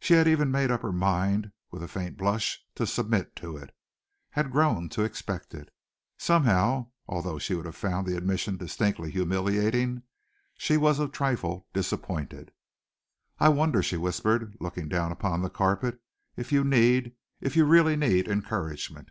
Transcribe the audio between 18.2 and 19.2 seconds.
encouragement."